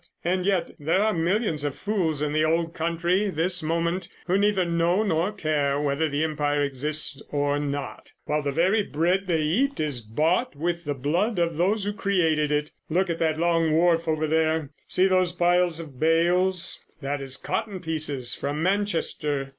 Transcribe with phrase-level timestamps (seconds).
[0.25, 4.65] And yet there are millions of fools in the old country this moment who neither
[4.65, 9.79] know nor care whether the Empire exists or not; while the very bread they eat
[9.79, 12.71] is bought with the blood of those who created it!
[12.89, 14.71] Look at that long wharf over there.
[14.87, 16.83] See those piles of bales?
[17.03, 19.49] That is cotton pieces from Manchester.